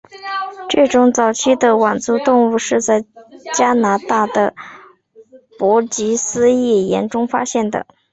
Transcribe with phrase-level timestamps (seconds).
[0.67, 3.05] 这种早期的腕足动物是在
[3.53, 4.55] 加拿大的
[5.59, 7.85] 伯吉斯页岩中发现的。